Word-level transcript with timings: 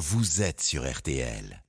vous 0.00 0.40
êtes 0.40 0.62
sur 0.62 0.90
RTL. 0.90 1.62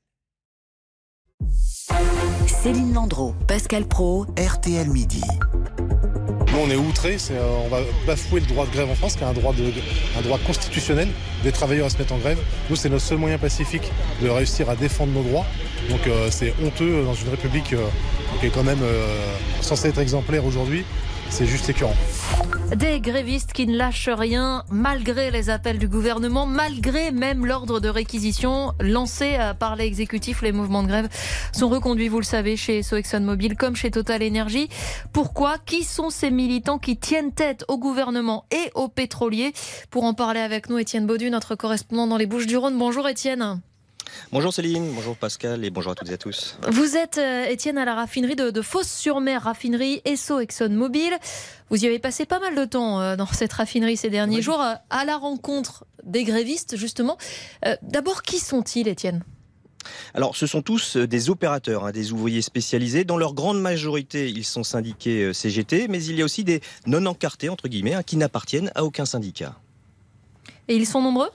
Céline 2.47 2.93
Landreau, 2.93 3.35
Pascal 3.45 3.85
Pro, 3.85 4.25
RTL 4.37 4.87
Midi. 4.87 5.21
Nous, 6.47 6.57
on 6.57 6.69
est 6.69 6.77
outrés, 6.77 7.17
c'est, 7.17 7.35
euh, 7.35 7.65
on 7.65 7.67
va 7.67 7.79
bafouer 8.07 8.39
le 8.39 8.45
droit 8.45 8.65
de 8.65 8.71
grève 8.71 8.89
en 8.89 8.95
France, 8.95 9.17
qui 9.17 9.23
est 9.23 9.27
un 9.27 9.33
droit, 9.33 9.51
de, 9.51 9.73
un 10.17 10.21
droit 10.21 10.39
constitutionnel 10.39 11.09
des 11.43 11.51
travailleurs 11.51 11.87
à 11.87 11.89
se 11.89 11.97
mettre 11.97 12.13
en 12.13 12.19
grève. 12.19 12.39
Nous, 12.69 12.77
c'est 12.77 12.87
notre 12.87 13.03
seul 13.03 13.17
moyen 13.17 13.37
pacifique 13.37 13.91
de 14.21 14.29
réussir 14.29 14.69
à 14.69 14.77
défendre 14.77 15.11
nos 15.11 15.23
droits. 15.23 15.45
Donc, 15.89 16.07
euh, 16.07 16.29
c'est 16.31 16.53
honteux 16.63 17.03
dans 17.03 17.13
une 17.13 17.29
république 17.29 17.73
euh, 17.73 17.85
qui 18.39 18.45
est 18.45 18.49
quand 18.49 18.63
même 18.63 18.81
euh, 18.81 19.35
censée 19.59 19.89
être 19.89 19.99
exemplaire 19.99 20.45
aujourd'hui. 20.45 20.85
C'est 21.31 21.45
juste 21.45 21.69
écœurant. 21.69 21.95
Des 22.75 22.99
grévistes 22.99 23.53
qui 23.53 23.65
ne 23.65 23.77
lâchent 23.77 24.09
rien 24.09 24.63
malgré 24.69 25.31
les 25.31 25.49
appels 25.49 25.79
du 25.79 25.87
gouvernement, 25.87 26.45
malgré 26.45 27.11
même 27.11 27.45
l'ordre 27.45 27.79
de 27.79 27.87
réquisition 27.87 28.73
lancé 28.81 29.37
euh, 29.39 29.53
par 29.53 29.77
l'exécutif. 29.77 30.41
Les 30.41 30.51
mouvements 30.51 30.83
de 30.83 30.89
grève 30.89 31.07
sont 31.53 31.69
reconduits, 31.69 32.09
vous 32.09 32.19
le 32.19 32.25
savez, 32.25 32.57
chez 32.57 32.83
So 32.83 32.97
ExxonMobil 32.97 33.55
comme 33.55 33.77
chez 33.77 33.91
Total 33.91 34.21
Energy. 34.21 34.67
Pourquoi? 35.13 35.57
Qui 35.65 35.83
sont 35.83 36.09
ces 36.09 36.31
militants 36.31 36.79
qui 36.79 36.97
tiennent 36.97 37.33
tête 37.33 37.63
au 37.69 37.77
gouvernement 37.77 38.45
et 38.51 38.69
aux 38.75 38.89
pétroliers? 38.89 39.53
Pour 39.89 40.03
en 40.03 40.13
parler 40.13 40.41
avec 40.41 40.69
nous, 40.69 40.77
Étienne 40.77 41.07
Baudu, 41.07 41.29
notre 41.29 41.55
correspondant 41.55 42.07
dans 42.07 42.17
les 42.17 42.25
Bouches-du-Rhône. 42.25 42.77
Bonjour 42.77 43.07
Étienne. 43.07 43.61
Bonjour 44.31 44.53
Céline, 44.53 44.91
bonjour 44.93 45.15
Pascal 45.15 45.63
et 45.65 45.69
bonjour 45.69 45.91
à 45.91 45.95
toutes 45.95 46.09
et 46.09 46.13
à 46.13 46.17
tous. 46.17 46.57
Vous 46.69 46.95
êtes 46.95 47.17
euh, 47.17 47.45
Étienne 47.45 47.77
à 47.77 47.85
la 47.85 47.95
raffinerie 47.95 48.35
de, 48.35 48.49
de 48.49 48.61
Fos-sur-Mer, 48.61 49.43
raffinerie 49.43 50.01
Esso 50.05 50.39
ExxonMobil. 50.39 51.13
Vous 51.69 51.83
y 51.83 51.87
avez 51.87 51.99
passé 51.99 52.25
pas 52.25 52.39
mal 52.39 52.55
de 52.55 52.65
temps 52.65 53.01
euh, 53.01 53.15
dans 53.15 53.25
cette 53.25 53.53
raffinerie 53.53 53.97
ces 53.97 54.09
derniers 54.09 54.37
Oui. 54.37 54.41
jours, 54.41 54.61
euh, 54.61 54.73
à 54.89 55.05
la 55.05 55.17
rencontre 55.17 55.85
des 56.03 56.23
grévistes 56.23 56.77
justement. 56.77 57.17
D'abord, 57.83 58.23
qui 58.23 58.39
sont-ils, 58.39 58.87
Étienne? 58.87 59.23
Alors, 60.13 60.35
ce 60.35 60.47
sont 60.47 60.61
tous 60.61 60.97
des 60.97 61.29
opérateurs, 61.29 61.85
hein, 61.85 61.91
des 61.91 62.11
ouvriers 62.11 62.41
spécialisés. 62.41 63.03
Dans 63.03 63.17
leur 63.17 63.33
grande 63.33 63.61
majorité, 63.61 64.29
ils 64.29 64.43
sont 64.45 64.63
syndiqués 64.63 65.33
CGT, 65.33 65.87
mais 65.87 66.03
il 66.03 66.15
y 66.15 66.21
a 66.21 66.25
aussi 66.25 66.43
des 66.43 66.61
non-encartés, 66.87 67.49
entre 67.49 67.67
guillemets, 67.67 67.93
hein, 67.93 68.03
qui 68.03 68.17
n'appartiennent 68.17 68.71
à 68.75 68.83
aucun 68.83 69.05
syndicat. 69.05 69.55
Et 70.67 70.75
ils 70.75 70.87
sont 70.87 71.01
nombreux? 71.01 71.29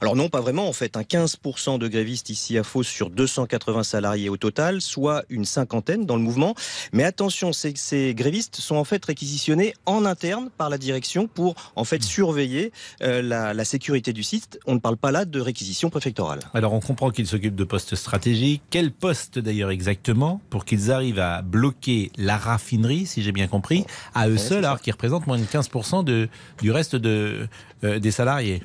Alors 0.00 0.16
non, 0.16 0.28
pas 0.28 0.40
vraiment 0.40 0.68
en 0.68 0.72
fait. 0.72 0.96
Un 0.96 1.02
15% 1.02 1.78
de 1.78 1.88
grévistes 1.88 2.30
ici 2.30 2.58
à 2.58 2.62
Fos 2.62 2.82
sur 2.82 3.10
280 3.10 3.82
salariés 3.82 4.28
au 4.28 4.36
total, 4.36 4.80
soit 4.80 5.24
une 5.28 5.44
cinquantaine 5.44 6.06
dans 6.06 6.16
le 6.16 6.22
mouvement. 6.22 6.54
Mais 6.92 7.04
attention, 7.04 7.52
ces, 7.52 7.74
ces 7.76 8.14
grévistes 8.14 8.56
sont 8.56 8.76
en 8.76 8.84
fait 8.84 9.04
réquisitionnés 9.04 9.74
en 9.86 10.04
interne 10.04 10.50
par 10.56 10.70
la 10.70 10.78
direction 10.78 11.26
pour 11.26 11.54
en 11.74 11.84
fait 11.84 12.02
surveiller 12.02 12.72
euh, 13.02 13.22
la, 13.22 13.54
la 13.54 13.64
sécurité 13.64 14.12
du 14.12 14.22
site. 14.22 14.58
On 14.66 14.74
ne 14.74 14.80
parle 14.80 14.96
pas 14.96 15.10
là 15.10 15.24
de 15.24 15.40
réquisition 15.40 15.90
préfectorale. 15.90 16.40
Alors 16.54 16.72
on 16.72 16.80
comprend 16.80 17.10
qu'ils 17.10 17.26
s'occupent 17.26 17.56
de 17.56 17.64
postes 17.64 17.94
stratégiques. 17.96 18.62
Quel 18.70 18.92
poste 18.92 19.38
d'ailleurs 19.38 19.70
exactement 19.70 20.40
pour 20.50 20.64
qu'ils 20.64 20.92
arrivent 20.92 21.18
à 21.18 21.42
bloquer 21.42 22.10
la 22.16 22.36
raffinerie, 22.36 23.06
si 23.06 23.22
j'ai 23.22 23.32
bien 23.32 23.48
compris, 23.48 23.84
à 24.14 24.28
eux 24.28 24.36
Ouais, 24.36 24.38
seuls, 24.38 24.64
alors 24.64 24.80
qu'ils 24.80 24.92
représentent 24.92 25.26
moins 25.26 25.38
de 25.38 25.44
15% 25.44 26.04
de, 26.04 26.28
du 26.60 26.70
reste 26.70 26.94
de, 26.94 27.48
euh, 27.84 27.98
des 27.98 28.10
salariés? 28.10 28.62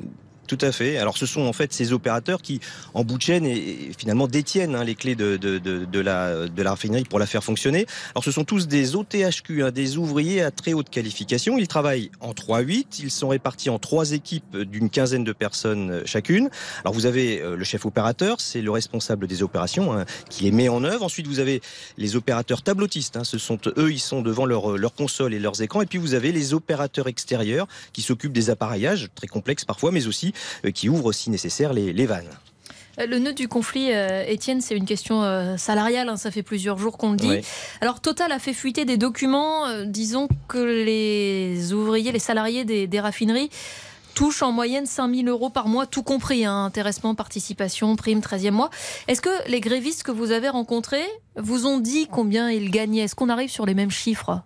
Tout 0.52 0.66
à 0.66 0.74
fait. 0.74 0.98
Alors 0.98 1.18
ce 1.18 1.26
sont 1.26 1.44
en 1.44 1.54
fait 1.54 1.72
ces 1.72 1.94
opérateurs 1.94 2.42
qui, 2.42 2.60
en 2.94 3.06
bout 3.06 3.18
de 3.18 3.22
chaîne, 3.22 3.46
et, 3.46 3.92
finalement 3.98 4.28
détiennent 4.28 4.76
hein, 4.76 4.84
les 4.84 4.96
clés 4.96 5.16
de, 5.16 5.40
la, 6.02 6.46
de 6.50 6.62
la 6.62 6.70
raffinerie 6.72 7.06
pour 7.06 7.20
la 7.20 7.26
faire 7.26 7.42
fonctionner. 7.42 7.86
Alors 8.14 8.26
ce 8.26 8.34
sont 8.34 8.44
tous 8.44 8.68
des 8.68 8.98
OTHQ, 8.98 9.64
hein, 9.64 9.72
des 9.72 9.98
ouvriers 9.98 10.42
à 10.42 10.52
très 10.52 10.74
haute 10.74 10.90
qualification. 10.90 11.58
Ils 11.58 11.70
travaillent 11.70 12.12
en 12.20 12.34
3-8, 12.34 13.00
ils 13.00 13.12
sont 13.12 13.30
répartis 13.30 13.70
en 13.70 13.80
trois 13.80 14.12
équipes 14.12 14.58
d'une 14.58 14.90
quinzaine 14.90 15.24
de 15.24 15.32
personnes 15.32 15.90
euh, 15.90 16.02
chacune. 16.04 16.50
Alors 16.84 16.94
vous 16.94 17.06
avez 17.06 17.42
euh, 17.42 17.56
le 17.56 17.64
chef 17.64 17.86
opérateur, 17.86 18.42
c'est 18.42 18.62
le 18.62 18.72
responsable 18.72 19.28
des 19.28 19.44
opérations 19.44 19.94
hein, 19.94 20.04
qui 20.30 20.44
les 20.44 20.52
met 20.52 20.68
en 20.68 20.84
œuvre. 20.84 21.06
Ensuite 21.06 21.28
vous 21.28 21.40
avez 21.40 21.62
les 21.98 22.18
opérateurs 22.18 22.62
tableautistes, 22.62 23.24
ce 23.24 23.38
sont 23.38 23.58
eux, 23.78 23.90
ils 23.90 24.00
sont 24.00 24.22
devant 24.22 24.46
leur, 24.46 24.78
leur 24.78 24.96
console 24.96 25.34
et 25.34 25.40
leurs 25.40 25.62
écrans. 25.62 25.82
Et 25.82 25.86
puis 25.86 25.98
vous 25.98 26.14
avez 26.14 26.34
les 26.34 26.54
opérateurs 26.54 27.08
extérieurs 27.08 27.70
qui 27.94 28.02
s'occupent 28.02 28.34
des 28.34 28.50
appareillages, 28.50 29.08
très 29.16 29.28
complexes 29.28 29.64
parfois, 29.64 29.94
mais 29.94 30.08
aussi 30.08 30.34
euh, 30.34 30.41
qui 30.74 30.90
ouvrent 30.90 31.12
si 31.12 31.30
nécessaire 31.30 31.74
les, 31.74 31.94
les 31.94 32.06
vannes. 32.06 32.30
Euh, 33.00 33.06
Le 33.06 33.20
nœud 33.20 33.34
du 33.34 33.48
conflit, 33.48 33.94
euh, 33.94 34.24
Étienne, 34.28 34.60
c'est 34.62 34.76
une 34.76 34.86
question 34.86 35.24
euh, 35.24 35.56
salariale. 35.58 36.10
hein, 36.10 36.18
ça 36.18 36.30
fait 36.32 36.44
plusieurs 36.44 36.78
jours 36.78 36.98
qu'on 36.98 37.12
le 37.12 37.18
dit. 37.18 37.30
Oui. 37.30 37.42
Alors 37.80 38.02
Total 38.02 38.32
a 38.32 38.40
fait 38.40 38.54
fuiter 38.54 38.84
des 38.86 38.98
documents, 38.98 39.66
euh, 39.68 39.86
disons 39.86 40.28
que 40.50 40.58
les 40.58 41.72
ouvriers, 41.74 42.12
les 42.12 42.20
salariés 42.20 42.66
des, 42.66 42.88
des 42.88 43.00
raffineries 43.00 43.50
touchent 44.14 44.42
en 44.44 44.52
moyenne 44.52 44.86
5000 44.86 45.30
euros 45.30 45.50
par 45.50 45.70
mois, 45.70 45.86
tout 45.86 46.04
compris, 46.04 46.44
hein, 46.44 46.66
intéressement, 46.66 47.16
participation, 47.16 47.96
prime, 47.96 48.20
13e 48.20 48.52
mois. 48.52 48.70
Est-ce 49.08 49.22
que 49.22 49.30
les 49.50 49.62
grévistes 49.62 50.04
que 50.04 50.12
vous 50.12 50.32
avez 50.32 50.50
rencontrés 50.50 51.06
vous 51.38 51.66
ont 51.66 51.80
dit 51.80 52.08
combien 52.12 52.52
ils 52.52 52.72
gagnaient? 52.72 53.04
Est-ce 53.04 53.16
qu'on 53.16 53.30
arrive 53.30 53.50
sur 53.50 53.66
les 53.66 53.74
mêmes 53.74 53.90
chiffres? 53.90 54.42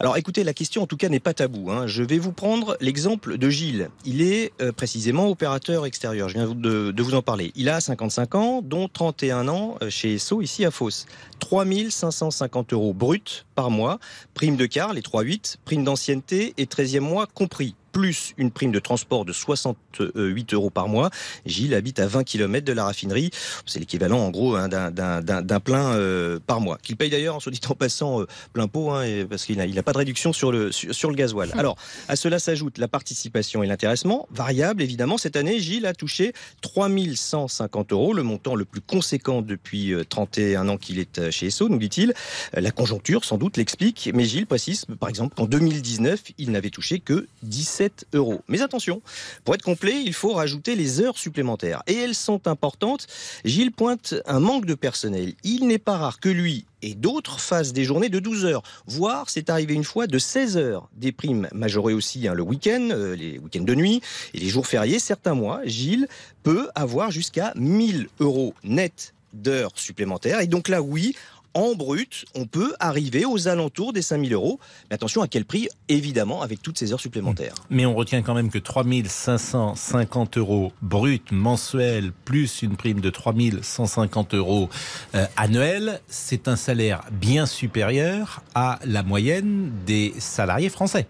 Alors 0.00 0.16
écoutez, 0.16 0.44
la 0.44 0.54
question 0.54 0.82
en 0.82 0.86
tout 0.86 0.96
cas 0.96 1.08
n'est 1.08 1.20
pas 1.20 1.34
tabou. 1.34 1.70
hein. 1.70 1.86
Je 1.86 2.02
vais 2.02 2.18
vous 2.18 2.32
prendre 2.32 2.76
l'exemple 2.80 3.38
de 3.38 3.50
Gilles. 3.50 3.90
Il 4.04 4.22
est 4.22 4.52
euh, 4.60 4.72
précisément 4.72 5.28
opérateur 5.28 5.86
extérieur. 5.86 6.28
Je 6.28 6.34
viens 6.34 6.48
de, 6.48 7.02
vous 7.02 7.14
en 7.14 7.22
parler. 7.22 7.52
Il 7.54 7.68
a 7.68 7.80
55 7.80 8.34
ans, 8.34 8.62
dont 8.62 8.88
31 8.88 9.48
ans 9.48 9.76
euh, 9.82 9.90
chez 9.90 10.14
Esso, 10.14 10.42
ici 10.42 10.64
à 10.64 10.70
Fos. 10.70 11.06
3550 11.38 12.72
euros 12.72 12.94
bruts 12.94 13.44
par 13.54 13.70
mois, 13.70 13.98
prime 14.34 14.56
de 14.56 14.66
car, 14.66 14.92
les 14.92 15.02
3,8, 15.02 15.56
prime 15.64 15.84
d'ancienneté 15.84 16.54
et 16.56 16.64
13e 16.64 17.00
mois 17.00 17.26
compris 17.26 17.74
plus 17.96 18.34
une 18.36 18.50
prime 18.50 18.72
de 18.72 18.78
transport 18.78 19.24
de 19.24 19.32
68 19.32 20.52
euros 20.52 20.68
par 20.68 20.86
mois. 20.86 21.08
Gilles 21.46 21.72
habite 21.74 21.98
à 21.98 22.06
20 22.06 22.24
km 22.24 22.62
de 22.66 22.72
la 22.74 22.84
raffinerie. 22.84 23.30
C'est 23.64 23.78
l'équivalent, 23.80 24.18
en 24.18 24.28
gros, 24.28 24.54
hein, 24.54 24.68
d'un- 24.68 25.60
plein 25.60 25.94
euh, 25.94 26.38
par 26.46 26.60
mois. 26.60 26.76
Qu'il 26.82 26.96
paye 26.98 27.08
d'ailleurs, 27.08 27.36
en 27.36 27.40
soit 27.40 27.50
dit 27.52 27.60
en 27.70 27.74
passant, 27.74 28.20
euh, 28.20 28.26
plein 28.52 28.68
pot, 28.68 28.90
hein, 28.90 29.02
et- 29.04 29.24
parce 29.24 29.46
qu'il 29.46 29.56
n'a 29.56 29.82
pas 29.82 29.94
de 29.94 29.98
réduction 29.98 30.34
sur 30.34 30.52
le, 30.52 30.72
sur, 30.72 30.94
sur 30.94 31.08
le 31.08 31.16
gasoil. 31.16 31.50
Alors, 31.58 31.76
à 32.08 32.16
cela 32.16 32.38
s'ajoute 32.38 32.76
la 32.76 32.86
participation 32.88 33.62
et 33.62 33.66
l'intéressement. 33.66 34.28
Variable, 34.30 34.82
évidemment. 34.82 35.16
Cette 35.16 35.36
année, 35.36 35.58
Gilles 35.58 35.86
a 35.86 35.94
touché 35.94 36.34
3150 36.60 37.92
euros, 37.92 38.12
le 38.12 38.22
montant 38.22 38.54
le 38.56 38.66
plus 38.66 38.82
conséquent 38.82 39.40
depuis 39.40 39.94
euh, 39.94 40.04
31 40.04 40.68
ans 40.68 40.76
qu'il 40.76 40.98
est 40.98 41.18
euh, 41.18 41.30
chez 41.30 41.46
Esso, 41.46 41.70
nous 41.70 41.78
dit-il. 41.78 42.12
Euh, 42.56 42.60
La 42.60 42.72
conjoncture, 42.72 43.24
sans 43.24 43.38
doute, 43.38 43.56
l'explique. 43.56 44.10
Mais 44.12 44.24
Gilles 44.26 44.46
précise, 44.46 44.84
par 45.00 45.08
exemple, 45.08 45.34
qu'en 45.34 45.46
2019, 45.46 46.20
il 46.36 46.50
n'avait 46.50 46.68
touché 46.70 47.00
que 47.00 47.26
17 47.42 47.85
euros. 48.12 48.40
Mais 48.48 48.62
attention, 48.62 49.02
pour 49.44 49.54
être 49.54 49.62
complet, 49.62 50.02
il 50.04 50.14
faut 50.14 50.32
rajouter 50.32 50.74
les 50.74 51.00
heures 51.00 51.18
supplémentaires. 51.18 51.82
Et 51.86 51.94
elles 51.94 52.14
sont 52.14 52.46
importantes. 52.48 53.06
Gilles 53.44 53.72
pointe 53.72 54.14
un 54.26 54.40
manque 54.40 54.66
de 54.66 54.74
personnel. 54.74 55.34
Il 55.44 55.66
n'est 55.66 55.78
pas 55.78 55.96
rare 55.96 56.20
que 56.20 56.28
lui 56.28 56.66
et 56.82 56.94
d'autres 56.94 57.40
fassent 57.40 57.72
des 57.72 57.84
journées 57.84 58.08
de 58.08 58.18
12 58.18 58.44
heures, 58.44 58.62
voire 58.86 59.30
c'est 59.30 59.50
arrivé 59.50 59.74
une 59.74 59.84
fois 59.84 60.06
de 60.06 60.18
16 60.18 60.56
heures. 60.56 60.88
Des 60.94 61.10
primes 61.10 61.48
majorées 61.52 61.94
aussi 61.94 62.28
hein, 62.28 62.34
le 62.34 62.42
week-end, 62.42 62.88
euh, 62.92 63.16
les 63.16 63.38
week-ends 63.38 63.64
de 63.64 63.74
nuit 63.74 64.02
et 64.34 64.38
les 64.38 64.48
jours 64.48 64.66
fériés. 64.66 64.98
Certains 64.98 65.34
mois, 65.34 65.60
Gilles 65.64 66.06
peut 66.42 66.68
avoir 66.74 67.10
jusqu'à 67.10 67.52
1000 67.56 68.08
euros 68.20 68.54
net 68.62 69.14
d'heures 69.32 69.72
supplémentaires. 69.74 70.40
Et 70.40 70.46
donc 70.46 70.68
là, 70.68 70.82
oui, 70.82 71.14
en 71.56 71.74
brut, 71.74 72.26
on 72.34 72.44
peut 72.44 72.74
arriver 72.80 73.24
aux 73.24 73.48
alentours 73.48 73.94
des 73.94 74.02
5000 74.02 74.34
euros. 74.34 74.60
Mais 74.90 74.94
attention 74.94 75.22
à 75.22 75.26
quel 75.28 75.46
prix 75.46 75.68
Évidemment, 75.88 76.42
avec 76.42 76.60
toutes 76.60 76.78
ces 76.78 76.92
heures 76.92 77.00
supplémentaires. 77.00 77.54
Mais 77.70 77.86
on 77.86 77.94
retient 77.94 78.20
quand 78.20 78.34
même 78.34 78.50
que 78.50 78.58
3550 78.58 80.36
euros 80.36 80.72
bruts 80.82 81.20
mensuels 81.30 82.12
plus 82.26 82.60
une 82.62 82.76
prime 82.76 83.00
de 83.00 83.08
3150 83.10 84.34
euros 84.34 84.68
euh, 85.14 85.24
annuels, 85.36 86.00
c'est 86.08 86.46
un 86.46 86.56
salaire 86.56 87.02
bien 87.10 87.46
supérieur 87.46 88.42
à 88.54 88.78
la 88.84 89.02
moyenne 89.02 89.72
des 89.86 90.12
salariés 90.18 90.68
français. 90.68 91.06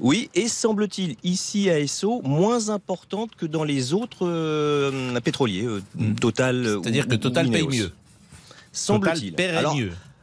Oui, 0.00 0.30
et 0.34 0.46
semble-t-il, 0.46 1.16
ici 1.24 1.70
à 1.70 1.80
Esso, 1.80 2.20
moins 2.22 2.68
importante 2.68 3.30
que 3.36 3.46
dans 3.46 3.64
les 3.64 3.94
autres 3.94 4.26
euh, 4.28 5.18
pétroliers, 5.20 5.64
euh, 5.64 5.80
Mm. 5.96 6.14
Total. 6.16 6.54
euh, 6.66 6.80
C'est-à-dire 6.82 7.08
que 7.08 7.16
Total 7.16 7.50
paye 7.50 7.66
mieux. 7.66 7.90
Semble-t-il. 8.78 9.34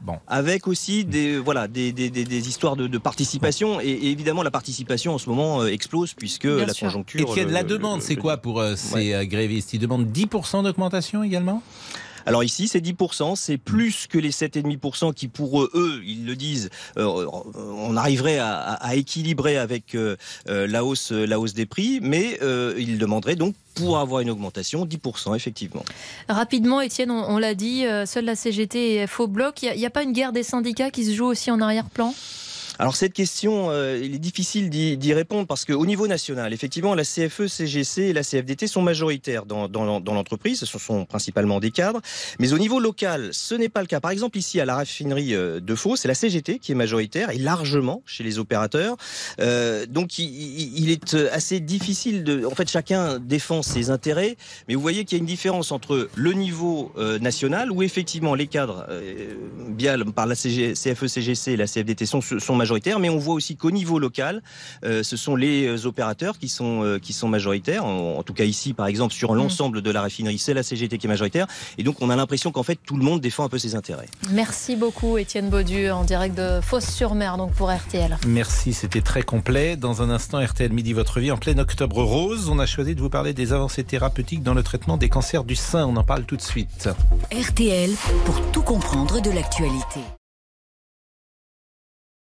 Bon. 0.01 0.19
avec 0.27 0.67
aussi 0.67 1.03
des 1.03 1.39
voilà 1.39 1.67
des, 1.67 1.91
des, 1.91 2.11
des- 2.11 2.25
des 2.25 2.47
histoires 2.49 2.75
de, 2.75 2.85
de 2.85 2.97
participation 2.99 3.79
et, 3.81 3.85
et 3.87 4.11
évidemment 4.11 4.43
la 4.43 4.51
participation 4.51 5.15
en 5.15 5.17
ce 5.17 5.27
moment 5.29 5.61
euh, 5.61 5.67
explose 5.67 6.13
puisque 6.13 6.45
Bien 6.47 6.65
la 6.67 6.73
sûr. 6.73 6.87
conjoncture. 6.87 7.21
Et 7.37 7.45
de 7.45 7.51
la 7.51 7.63
le- 7.63 7.67
demande, 7.67 8.01
c'est 8.03 8.15
quoi 8.15 8.37
pour 8.37 8.59
euh, 8.59 8.75
ces 8.75 8.93
Ouais. 8.93 9.13
euh, 9.15 9.25
grévistes? 9.25 9.73
Ils 9.73 9.79
demandent 9.79 10.05
10% 10.11 10.63
d'augmentation 10.63 11.23
également? 11.23 11.63
Alors 12.25 12.43
ici, 12.43 12.67
c'est 12.67 12.79
10%, 12.79 13.35
c'est 13.35 13.57
plus 13.57 14.07
que 14.07 14.17
les 14.17 14.31
7,5% 14.31 15.13
qui, 15.13 15.27
pour 15.27 15.63
eux, 15.63 16.01
ils 16.05 16.25
le 16.25 16.35
disent, 16.35 16.69
euh, 16.97 17.25
on 17.55 17.95
arriverait 17.95 18.39
à, 18.39 18.95
équilibrer 18.95 19.57
avec 19.57 19.95
euh, 19.95 20.15
euh, 20.49 20.67
la, 20.67 20.83
hausse, 20.83 21.11
des 21.53 21.65
prix, 21.65 21.99
mais 22.01 22.39
ils 22.77 22.97
demanderaient 22.97 23.35
donc, 23.35 23.55
pour 23.75 23.99
avoir 23.99 24.21
une 24.21 24.29
augmentation, 24.29 24.85
10%, 24.85 25.35
effectivement. 25.35 25.83
Rapidement, 26.29 26.81
Étienne, 26.81 27.11
on, 27.11 27.37
l'a 27.37 27.53
dit, 27.53 27.85
seule 28.05 28.25
la 28.25 28.35
CGT 28.35 28.95
et 28.95 29.07
FO 29.07 29.27
bloc. 29.27 29.61
Il 29.63 29.77
n'y 29.77 29.85
a, 29.85 29.89
pas 29.89 30.03
une 30.03 30.13
guerre 30.13 30.31
des 30.31 30.43
syndicats 30.43 30.89
qui 30.89 31.05
se 31.05 31.13
joue 31.13 31.25
aussi 31.25 31.51
en 31.51 31.59
arrière-plan? 31.61 32.13
Alors 32.79 32.95
cette 32.95 33.13
question, 33.13 33.69
euh, 33.69 33.99
il 34.03 34.15
est 34.15 34.19
difficile 34.19 34.69
d'y 34.69 35.13
répondre 35.13 35.47
parce 35.47 35.65
qu'au 35.65 35.85
niveau 35.85 36.07
national, 36.07 36.53
effectivement, 36.53 36.95
la 36.95 37.03
CFE, 37.03 37.47
CGC 37.47 38.03
et 38.03 38.13
la 38.13 38.23
CFDT 38.23 38.67
sont 38.67 38.81
majoritaires 38.81 39.45
dans, 39.45 39.67
dans, 39.67 39.99
dans 39.99 40.13
l'entreprise. 40.13 40.59
Ce 40.59 40.77
sont 40.77 41.05
principalement 41.05 41.59
des 41.59 41.71
cadres. 41.71 42.01
Mais 42.39 42.53
au 42.53 42.57
niveau 42.57 42.79
local, 42.79 43.29
ce 43.31 43.55
n'est 43.55 43.69
pas 43.69 43.81
le 43.81 43.87
cas. 43.87 43.99
Par 43.99 44.11
exemple, 44.11 44.37
ici 44.37 44.59
à 44.59 44.65
la 44.65 44.75
raffinerie 44.75 45.35
euh, 45.35 45.59
de 45.59 45.75
Faux, 45.75 45.95
c'est 45.95 46.07
la 46.07 46.15
CGT 46.15 46.59
qui 46.59 46.71
est 46.71 46.75
majoritaire 46.75 47.29
et 47.29 47.37
largement 47.37 48.01
chez 48.05 48.23
les 48.23 48.39
opérateurs. 48.39 48.97
Euh, 49.39 49.85
donc 49.85 50.19
il, 50.19 50.89
est 50.89 51.15
assez 51.31 51.59
difficile 51.59 52.23
de. 52.23 52.45
En 52.45 52.55
fait, 52.55 52.69
chacun 52.69 53.19
défend 53.19 53.61
ses 53.61 53.89
intérêts, 53.89 54.35
mais 54.67 54.75
vous 54.75 54.81
voyez 54.81 55.05
qu'il 55.05 55.17
y 55.17 55.19
a 55.19 55.21
une 55.21 55.27
différence 55.27 55.71
entre 55.71 56.09
le 56.15 56.33
niveau 56.33 56.91
euh, 56.97 57.19
national 57.19 57.71
où 57.71 57.83
effectivement 57.83 58.35
les 58.35 58.47
cadres, 58.47 58.85
euh, 58.89 59.33
bien 59.69 59.99
par 60.15 60.25
la 60.25 60.35
CFE, 60.35 61.07
CGC 61.07 61.51
et 61.51 61.57
la 61.57 61.67
CFDT 61.67 62.05
sont, 62.05 62.21
sont 62.21 62.55
majoritaires, 62.55 62.64
mais 62.99 63.09
on 63.09 63.17
voit 63.17 63.35
aussi 63.35 63.55
qu'au 63.55 63.71
niveau 63.71 63.99
local, 63.99 64.41
euh, 64.83 65.03
ce 65.03 65.17
sont 65.17 65.35
les 65.35 65.65
euh, 65.65 65.85
opérateurs 65.85 66.37
qui 66.37 66.49
sont, 66.49 66.83
euh, 66.83 66.99
qui 66.99 67.13
sont 67.13 67.27
majoritaires. 67.27 67.85
En, 67.85 68.17
en, 68.17 68.23
tout 68.23 68.33
cas 68.33 68.43
ici, 68.43 68.73
par 68.73 68.87
exemple, 68.87 69.13
sur 69.13 69.33
mmh. 69.33 69.37
l'ensemble 69.37 69.81
de 69.81 69.91
la 69.91 70.01
raffinerie, 70.01 70.37
c'est 70.37 70.53
la 70.53 70.63
CGT 70.63 70.97
qui 70.97 71.07
est 71.07 71.09
majoritaire. 71.09 71.47
Et 71.77 71.83
donc 71.83 71.97
on 72.01 72.09
a 72.09 72.15
l'impression 72.15 72.51
qu'en 72.51 72.63
fait 72.63 72.79
tout 72.83 72.97
le 72.97 73.03
monde 73.03 73.21
défend 73.21 73.45
un 73.45 73.49
peu 73.49 73.57
ses 73.57 73.75
intérêts. 73.75 74.07
Merci 74.31 74.75
beaucoup 74.75 75.17
Étienne 75.17 75.49
Baudu 75.49 75.89
en 75.89 76.03
direct 76.03 76.37
de 76.37 76.59
Fosse-sur-Mer 76.61 77.37
donc 77.37 77.53
pour 77.53 77.71
RTL. 77.71 78.17
Merci, 78.27 78.73
c'était 78.73 79.01
très 79.01 79.23
complet. 79.23 79.75
Dans 79.75 80.01
un 80.01 80.09
instant, 80.09 80.43
RTL 80.43 80.71
Midi 80.71 80.93
Votre 80.93 81.19
Vie 81.19 81.31
en 81.31 81.37
plein 81.37 81.57
octobre 81.57 82.03
rose. 82.03 82.49
On 82.49 82.59
a 82.59 82.65
choisi 82.65 82.95
de 82.95 83.01
vous 83.01 83.09
parler 83.09 83.33
des 83.33 83.53
avancées 83.53 83.83
thérapeutiques 83.83 84.43
dans 84.43 84.53
le 84.53 84.63
traitement 84.63 84.97
des 84.97 85.09
cancers 85.09 85.43
du 85.43 85.55
sein. 85.55 85.85
On 85.85 85.95
en 85.95 86.03
parle 86.03 86.25
tout 86.25 86.37
de 86.37 86.41
suite. 86.41 86.89
RTL 87.31 87.91
pour 88.25 88.41
tout 88.51 88.61
comprendre 88.61 89.21
de 89.21 89.31
l'actualité. 89.31 89.99